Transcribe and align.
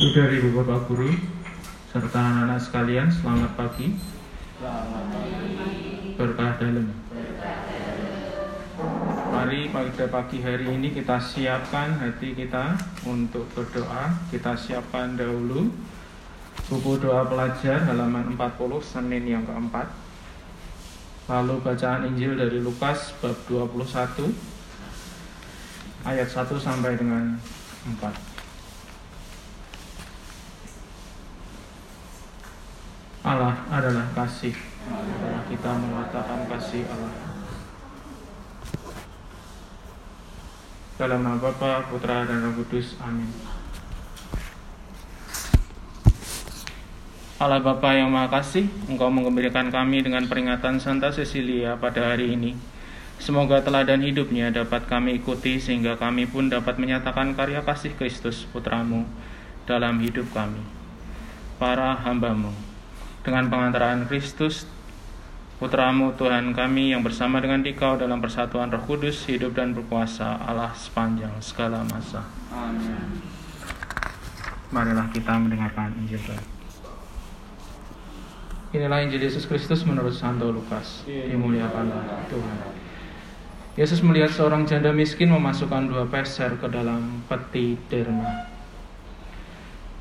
Saudara 0.00 0.32
Ibu 0.32 0.56
Bapak 0.56 0.88
Guru 0.88 1.12
serta 1.92 2.16
anak-anak 2.16 2.56
sekalian, 2.64 3.12
selamat 3.12 3.52
pagi. 3.52 4.00
Berkah 6.16 6.56
dalam. 6.56 6.88
Mari 9.28 9.68
pada 9.68 10.08
pagi 10.08 10.40
hari 10.40 10.72
ini 10.72 10.96
kita 10.96 11.20
siapkan 11.20 12.00
hati 12.00 12.32
kita 12.32 12.80
untuk 13.04 13.44
berdoa. 13.52 14.16
Kita 14.32 14.56
siapkan 14.56 15.20
dahulu 15.20 15.68
buku 16.72 16.96
doa 16.96 17.28
pelajar 17.28 17.84
halaman 17.84 18.40
40 18.40 18.80
Senin 18.80 19.28
yang 19.28 19.44
keempat. 19.44 19.84
Lalu 21.28 21.60
bacaan 21.60 22.08
Injil 22.08 22.40
dari 22.40 22.56
Lukas 22.56 23.12
bab 23.20 23.36
21 23.52 24.32
ayat 26.08 26.28
1 26.32 26.56
sampai 26.56 26.96
dengan 26.96 27.36
4. 28.00 28.29
Allah 33.30 33.54
adalah 33.70 34.10
kasih. 34.10 34.50
Kita 35.46 35.70
mengatakan 35.78 36.50
kasih 36.50 36.82
Allah. 36.90 37.14
Dalam 40.98 41.22
nama 41.22 41.38
Bapa, 41.38 41.86
Putra, 41.86 42.26
dan 42.26 42.42
Roh 42.42 42.58
Kudus. 42.58 42.98
Amin. 42.98 43.30
Allah 47.40 47.62
Bapa 47.62 47.96
yang 47.96 48.10
Maha 48.12 48.28
Kasih, 48.28 48.68
Engkau 48.90 49.08
mengembirakan 49.08 49.72
kami 49.72 50.04
dengan 50.04 50.26
peringatan 50.26 50.76
Santa 50.82 51.08
Cecilia 51.14 51.78
pada 51.78 52.12
hari 52.12 52.34
ini. 52.36 52.52
Semoga 53.16 53.62
teladan 53.64 54.04
hidupnya 54.04 54.52
dapat 54.52 54.90
kami 54.90 55.22
ikuti 55.22 55.56
sehingga 55.56 55.96
kami 55.96 56.26
pun 56.28 56.50
dapat 56.50 56.76
menyatakan 56.76 57.32
karya 57.32 57.62
kasih 57.64 57.94
Kristus 57.96 58.44
Putramu 58.50 59.08
dalam 59.64 60.02
hidup 60.04 60.28
kami. 60.36 60.60
Para 61.56 61.96
hambamu, 61.96 62.52
dengan 63.20 63.48
pengantaran 63.52 64.08
Kristus, 64.08 64.64
Putramu 65.60 66.16
Tuhan 66.16 66.56
kami 66.56 66.96
yang 66.96 67.04
bersama 67.04 67.36
dengan 67.36 67.60
Dikau 67.60 68.00
dalam 68.00 68.16
persatuan 68.16 68.72
Roh 68.72 68.80
Kudus, 68.80 69.28
hidup 69.28 69.52
dan 69.52 69.76
berkuasa 69.76 70.40
Allah 70.40 70.72
sepanjang 70.72 71.36
segala 71.44 71.84
masa. 71.84 72.24
Amin. 72.48 73.20
Marilah 74.72 75.12
kita 75.12 75.36
mendengarkan 75.36 75.92
Injil 76.00 76.16
Tuhan. 76.24 76.46
Inilah 78.72 79.04
Injil 79.04 79.20
Yesus 79.20 79.44
Kristus 79.44 79.84
menurut 79.84 80.16
Santo 80.16 80.48
Lukas. 80.48 81.04
Dimuliakanlah 81.04 82.24
Tuhan. 82.32 82.58
Yesus 83.76 84.00
melihat 84.00 84.32
seorang 84.32 84.64
janda 84.64 84.96
miskin 84.96 85.28
memasukkan 85.28 85.92
dua 85.92 86.08
peser 86.08 86.56
ke 86.56 86.72
dalam 86.72 87.20
peti 87.28 87.76
derma. 87.92 88.48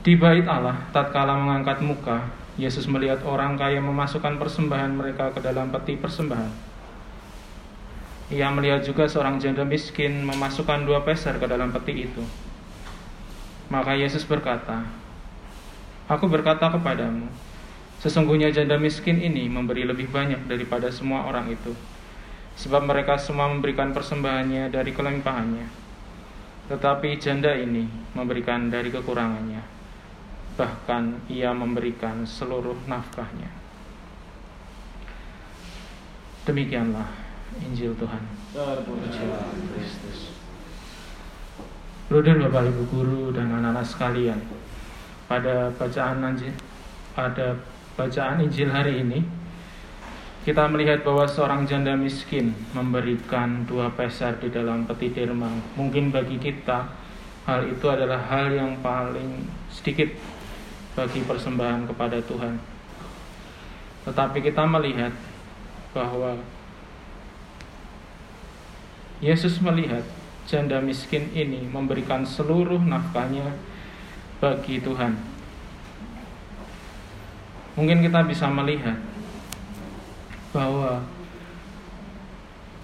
Di 0.00 0.16
bait 0.16 0.48
Allah, 0.48 0.80
tatkala 0.96 1.36
mengangkat 1.36 1.84
muka, 1.84 2.24
Yesus 2.62 2.86
melihat 2.86 3.26
orang 3.26 3.58
kaya 3.58 3.82
memasukkan 3.82 4.38
persembahan 4.38 4.94
mereka 4.94 5.34
ke 5.34 5.42
dalam 5.42 5.74
peti 5.74 5.98
persembahan. 5.98 6.70
Ia 8.30 8.54
melihat 8.54 8.86
juga 8.86 9.10
seorang 9.10 9.42
janda 9.42 9.66
miskin 9.66 10.22
memasukkan 10.22 10.86
dua 10.86 11.02
peser 11.02 11.42
ke 11.42 11.46
dalam 11.50 11.74
peti 11.74 12.06
itu. 12.06 12.22
Maka 13.66 13.98
Yesus 13.98 14.22
berkata, 14.22 14.86
Aku 16.06 16.30
berkata 16.30 16.70
kepadamu, 16.70 17.26
sesungguhnya 17.98 18.54
janda 18.54 18.78
miskin 18.78 19.18
ini 19.18 19.50
memberi 19.50 19.82
lebih 19.82 20.06
banyak 20.06 20.46
daripada 20.46 20.86
semua 20.94 21.26
orang 21.26 21.50
itu, 21.50 21.74
sebab 22.54 22.86
mereka 22.86 23.18
semua 23.18 23.50
memberikan 23.50 23.90
persembahannya 23.90 24.70
dari 24.70 24.94
kelimpahannya. 24.94 25.66
Tetapi 26.70 27.18
janda 27.18 27.58
ini 27.58 27.90
memberikan 28.14 28.70
dari 28.70 28.94
kekurangannya 28.94 29.71
bahkan 30.56 31.16
ia 31.28 31.50
memberikan 31.50 32.26
seluruh 32.28 32.76
nafkahnya. 32.84 33.48
Demikianlah 36.42 37.06
Injil 37.62 37.94
Tuhan. 37.96 38.22
Kristus. 39.72 40.34
Bapak, 42.12 42.68
Ibu 42.68 42.84
guru 42.92 43.22
dan 43.32 43.48
anak-anak 43.48 43.88
sekalian, 43.88 44.36
pada 45.24 45.72
bacaan 45.72 46.20
Injil, 46.20 46.52
pada 47.16 47.56
bacaan 47.96 48.44
Injil 48.44 48.68
hari 48.68 49.00
ini 49.00 49.24
kita 50.42 50.66
melihat 50.66 51.06
bahwa 51.06 51.22
seorang 51.24 51.64
janda 51.70 51.94
miskin 51.94 52.50
memberikan 52.74 53.62
dua 53.62 53.94
peser 53.94 54.34
di 54.42 54.50
dalam 54.50 54.82
peti 54.84 55.14
derma. 55.14 55.46
Mungkin 55.78 56.10
bagi 56.10 56.36
kita 56.36 56.90
hal 57.46 57.70
itu 57.70 57.86
adalah 57.86 58.18
hal 58.26 58.50
yang 58.50 58.82
paling 58.82 59.46
sedikit 59.70 60.10
bagi 60.92 61.24
persembahan 61.24 61.88
kepada 61.88 62.20
Tuhan. 62.20 62.60
Tetapi 64.04 64.38
kita 64.42 64.66
melihat 64.66 65.14
bahwa 65.96 66.36
Yesus 69.22 69.62
melihat 69.62 70.02
janda 70.50 70.82
miskin 70.82 71.30
ini 71.30 71.62
memberikan 71.70 72.26
seluruh 72.26 72.82
nafkahnya 72.82 73.54
bagi 74.42 74.82
Tuhan. 74.82 75.14
Mungkin 77.78 78.02
kita 78.04 78.26
bisa 78.26 78.50
melihat 78.50 78.98
bahwa 80.52 81.00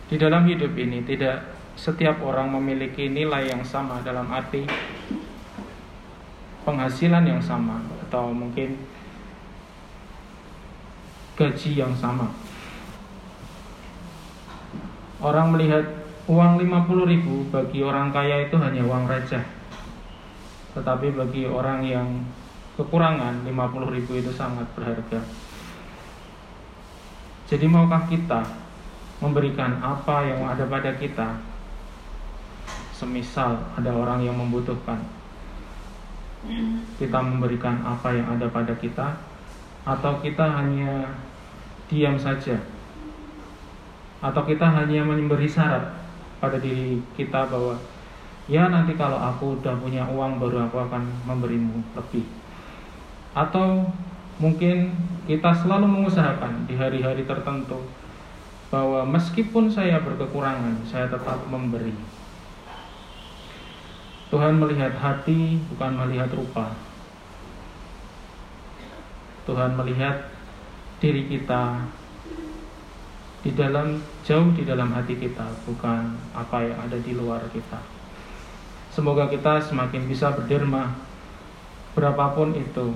di 0.08 0.16
dalam 0.16 0.48
hidup 0.48 0.72
ini 0.78 1.04
tidak 1.04 1.44
setiap 1.76 2.24
orang 2.24 2.48
memiliki 2.48 3.12
nilai 3.12 3.52
yang 3.52 3.60
sama 3.60 4.00
dalam 4.00 4.24
arti 4.32 4.64
penghasilan 6.68 7.24
yang 7.24 7.40
sama 7.40 7.80
atau 8.04 8.28
mungkin 8.28 8.76
gaji 11.40 11.80
yang 11.80 11.96
sama. 11.96 12.28
Orang 15.24 15.56
melihat 15.56 15.80
uang 16.28 16.60
50 16.60 17.08
ribu 17.08 17.48
bagi 17.48 17.80
orang 17.80 18.12
kaya 18.12 18.44
itu 18.44 18.60
hanya 18.60 18.84
uang 18.84 19.08
receh. 19.08 19.40
Tetapi 20.76 21.16
bagi 21.16 21.48
orang 21.48 21.80
yang 21.88 22.08
kekurangan 22.76 23.48
50 23.48 23.96
ribu 23.96 24.12
itu 24.20 24.28
sangat 24.36 24.68
berharga. 24.76 25.24
Jadi 27.48 27.64
maukah 27.64 28.04
kita 28.12 28.44
memberikan 29.24 29.80
apa 29.80 30.20
yang 30.28 30.44
ada 30.44 30.68
pada 30.68 30.92
kita? 31.00 31.40
Semisal 32.92 33.56
ada 33.72 33.88
orang 33.88 34.20
yang 34.20 34.36
membutuhkan 34.36 35.00
kita 36.98 37.18
memberikan 37.18 37.82
apa 37.82 38.14
yang 38.14 38.26
ada 38.38 38.46
pada 38.46 38.74
kita 38.78 39.18
atau 39.82 40.22
kita 40.22 40.44
hanya 40.44 41.08
diam 41.90 42.14
saja? 42.14 42.58
Atau 44.18 44.42
kita 44.46 44.66
hanya 44.66 45.02
memberi 45.06 45.46
syarat 45.46 45.94
pada 46.38 46.58
diri 46.58 47.02
kita 47.18 47.46
bahwa 47.50 47.74
ya 48.50 48.70
nanti 48.70 48.94
kalau 48.94 49.18
aku 49.18 49.58
udah 49.58 49.74
punya 49.78 50.06
uang 50.06 50.38
baru 50.38 50.66
aku 50.66 50.78
akan 50.86 51.02
memberimu 51.26 51.82
lebih. 51.94 52.26
Atau 53.34 53.90
mungkin 54.38 54.94
kita 55.26 55.50
selalu 55.50 55.86
mengusahakan 55.86 56.66
di 56.70 56.74
hari-hari 56.78 57.26
tertentu 57.26 57.82
bahwa 58.68 59.04
meskipun 59.08 59.72
saya 59.72 60.00
berkekurangan 60.04 60.84
saya 60.84 61.08
tetap 61.08 61.40
memberi 61.48 61.92
Tuhan 64.38 64.54
melihat 64.54 64.94
hati, 65.02 65.58
bukan 65.66 65.98
melihat 65.98 66.30
rupa. 66.30 66.70
Tuhan 69.42 69.74
melihat 69.74 70.30
diri 71.02 71.26
kita 71.26 71.82
di 73.42 73.50
dalam 73.58 73.98
jauh 74.22 74.54
di 74.54 74.62
dalam 74.62 74.94
hati 74.94 75.18
kita, 75.18 75.42
bukan 75.66 76.14
apa 76.38 76.70
yang 76.70 76.78
ada 76.78 76.94
di 77.02 77.18
luar 77.18 77.42
kita. 77.50 77.82
Semoga 78.94 79.26
kita 79.26 79.58
semakin 79.58 80.06
bisa 80.06 80.30
berderma 80.30 80.94
berapapun 81.98 82.54
itu 82.54 82.94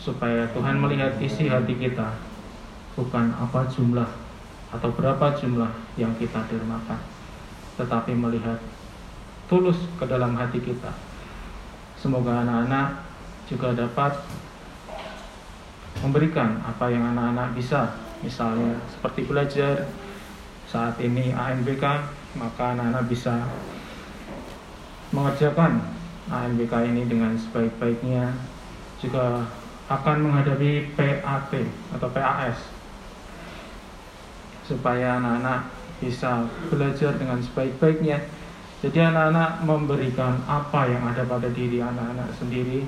supaya 0.00 0.48
Tuhan 0.48 0.80
melihat 0.80 1.20
isi 1.20 1.44
hati 1.44 1.76
kita, 1.76 2.08
bukan 2.96 3.36
apa 3.36 3.68
jumlah 3.68 4.08
atau 4.72 4.88
berapa 4.96 5.36
jumlah 5.36 5.76
yang 6.00 6.16
kita 6.16 6.40
dermakan, 6.48 7.04
tetapi 7.76 8.16
melihat 8.16 8.56
tulus 9.54 9.78
ke 9.94 10.04
dalam 10.10 10.34
hati 10.34 10.58
kita. 10.58 10.90
Semoga 11.94 12.42
anak-anak 12.42 13.06
juga 13.46 13.70
dapat 13.70 14.18
memberikan 16.02 16.58
apa 16.66 16.90
yang 16.90 17.14
anak-anak 17.14 17.54
bisa, 17.54 17.94
misalnya 18.18 18.82
seperti 18.90 19.22
belajar 19.30 19.86
saat 20.66 20.98
ini 20.98 21.30
ANBK, 21.30 21.86
maka 22.34 22.74
anak-anak 22.74 23.06
bisa 23.06 23.46
mengerjakan 25.14 25.86
ANBK 26.26 26.90
ini 26.90 27.06
dengan 27.06 27.38
sebaik-baiknya, 27.38 28.34
juga 28.98 29.46
akan 29.86 30.18
menghadapi 30.18 30.98
PAT 30.98 31.52
atau 31.94 32.08
PAS 32.10 32.58
supaya 34.66 35.22
anak-anak 35.22 35.70
bisa 36.02 36.50
belajar 36.72 37.14
dengan 37.14 37.38
sebaik-baiknya 37.38 38.18
jadi 38.84 39.08
anak-anak 39.08 39.64
memberikan 39.64 40.44
apa 40.44 40.84
yang 40.84 41.08
ada 41.08 41.24
pada 41.24 41.48
diri 41.48 41.80
anak-anak 41.80 42.28
sendiri 42.36 42.84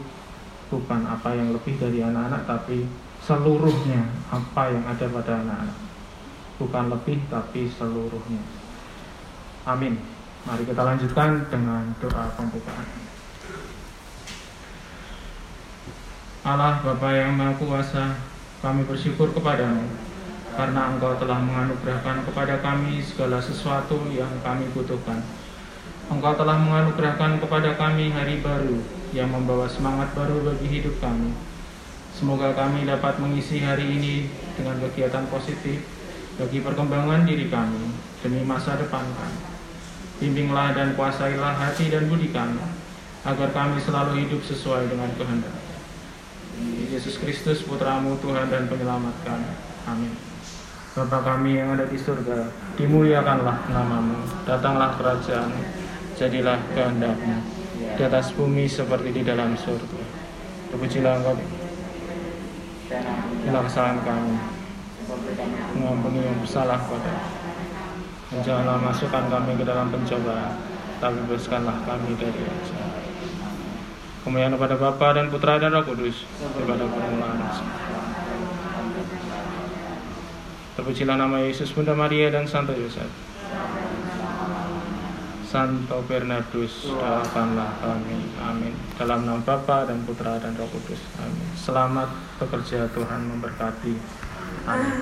bukan 0.69 1.09
apa 1.09 1.33
yang 1.33 1.57
lebih 1.57 1.81
dari 1.81 2.05
anak-anak 2.05 2.45
tapi 2.45 2.85
seluruhnya 3.25 4.05
apa 4.29 4.77
yang 4.77 4.85
ada 4.85 5.09
pada 5.09 5.33
anak-anak. 5.41 5.79
Bukan 6.61 6.85
lebih 6.93 7.25
tapi 7.33 7.73
seluruhnya. 7.73 8.45
Amin. 9.65 9.97
Mari 10.45 10.69
kita 10.69 10.85
lanjutkan 10.85 11.49
dengan 11.49 11.97
doa 11.99 12.29
pembukaan 12.39 12.87
Allah 16.47 16.79
Bapa 16.79 17.11
yang 17.11 17.35
Maha 17.35 17.59
Kuasa 17.59 18.15
kami 18.63 18.87
bersyukur 18.87 19.35
kepadamu 19.35 19.83
karena 20.55 20.95
Engkau 20.95 21.19
telah 21.19 21.43
menganugerahkan 21.43 22.23
kepada 22.23 22.63
kami 22.63 23.03
segala 23.03 23.43
sesuatu 23.43 24.07
yang 24.15 24.31
kami 24.47 24.71
butuhkan. 24.71 25.27
Engkau 26.07 26.39
telah 26.39 26.55
menganugerahkan 26.55 27.43
kepada 27.43 27.75
kami 27.75 28.15
hari 28.15 28.39
baru 28.39 28.79
yang 29.11 29.27
membawa 29.27 29.67
semangat 29.67 30.15
baru 30.15 30.39
bagi 30.47 30.79
hidup 30.79 31.03
kami. 31.03 31.35
Semoga 32.15 32.55
kami 32.55 32.87
dapat 32.87 33.19
mengisi 33.19 33.59
hari 33.59 33.91
ini 33.99 34.31
dengan 34.55 34.79
kegiatan 34.87 35.27
positif 35.27 35.83
bagi 36.39 36.63
perkembangan 36.63 37.27
diri 37.27 37.51
kami 37.51 37.91
demi 38.23 38.47
masa 38.47 38.79
depan 38.79 39.03
kami. 39.03 39.41
Bimbinglah 40.23 40.79
dan 40.79 40.95
kuasailah 40.95 41.59
hati 41.59 41.91
dan 41.91 42.07
budi 42.07 42.31
kami 42.31 42.63
agar 43.27 43.51
kami 43.51 43.83
selalu 43.83 44.25
hidup 44.25 44.47
sesuai 44.47 44.87
dengan 44.87 45.11
kehendak. 45.19 45.59
Yesus 46.89 47.19
Kristus 47.19 47.67
putramu 47.67 48.15
Tuhan 48.23 48.47
dan 48.47 48.71
penyelamat 48.71 49.17
kami. 49.27 49.53
Amin. 49.91 50.15
Bapa 50.97 51.21
kami 51.21 51.61
yang 51.61 51.77
ada 51.77 51.85
di 51.85 52.01
surga, 52.01 52.49
dimuliakanlah 52.81 53.69
namamu, 53.69 54.25
datanglah 54.49 54.97
kerajaan, 54.97 55.53
jadilah 56.17 56.59
kehendakmu, 56.73 57.37
di 57.77 58.03
atas 58.03 58.33
bumi 58.33 58.65
seperti 58.65 59.13
di 59.13 59.23
dalam 59.23 59.53
surga. 59.55 60.01
Terpujilah 60.73 61.23
engkau, 61.23 61.37
inilah 63.45 63.63
kesalahan 63.69 64.01
kami, 64.01 64.35
mengampuni 65.77 66.25
yang 66.25 66.37
bersalah 66.41 66.81
pada 66.81 67.15
dan 68.27 68.43
janganlah 68.43 68.83
masukkan 68.83 69.25
kami 69.31 69.55
ke 69.55 69.63
dalam 69.63 69.87
pencobaan, 69.87 70.59
tapi 70.99 71.17
bebaskanlah 71.31 71.79
kami 71.87 72.11
dari 72.19 72.43
jahat. 72.67 73.07
Kemuliaan 74.27 74.59
kepada 74.59 74.75
Bapa 74.75 75.15
dan 75.15 75.31
Putra 75.31 75.63
dan 75.63 75.71
Roh 75.71 75.87
Kudus, 75.87 76.27
kepada 76.43 76.83
permulaan 76.91 77.39
Terpujilah 80.75 81.17
nama 81.17 81.39
Yesus, 81.41 81.71
Bunda 81.71 81.95
Maria 81.95 82.35
dan 82.35 82.51
Santo 82.51 82.75
Yosef. 82.75 83.09
Santo 85.57 86.05
Bernardus, 86.05 86.85
doakanlah 86.85 87.81
kami. 87.81 88.29
Amin. 88.45 88.77
Dalam 89.01 89.25
nama 89.25 89.41
Bapa 89.41 89.89
dan 89.89 90.05
Putra 90.05 90.37
dan 90.37 90.53
Roh 90.53 90.69
Kudus. 90.69 91.01
Amin. 91.17 91.49
Selamat 91.57 92.13
bekerja 92.37 92.85
Tuhan 92.93 93.25
memberkati. 93.25 93.97
Amin. 94.69 95.01